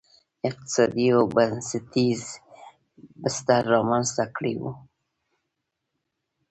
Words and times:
اقتصادي 0.49 1.07
او 1.15 1.23
بنسټي 1.35 2.07
بستر 3.21 3.63
رامنځته 3.73 4.23
کړی 4.35 4.55
و. 4.61 4.63